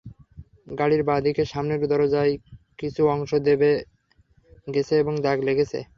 গাড়ির 0.79 1.03
বাঁ 1.03 1.19
দিকের 1.25 1.47
সামনের 1.47 1.81
দরজার 1.91 2.27
কিছু 2.79 3.01
অংশ 3.07 3.31
দেবে 3.47 3.71
গেছে 4.67 4.93
এবং 4.97 5.13
দাগ 5.21 5.37
লেগেছে। 5.43 5.79